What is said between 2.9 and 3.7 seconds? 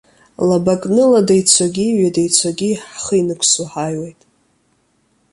ҳхы инықәсуа